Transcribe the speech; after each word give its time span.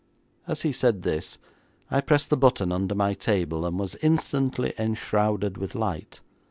As 0.47 0.63
he 0.63 0.71
said 0.71 1.03
this, 1.03 1.37
I 1.91 2.01
pressed 2.01 2.31
the 2.31 2.35
button 2.35 2.71
under 2.71 2.95
my 2.95 3.13
table, 3.13 3.67
and 3.67 3.77
was 3.77 3.93
instantly 4.01 4.73
enshrouded 4.79 5.59
with 5.59 5.75
light. 5.75 6.21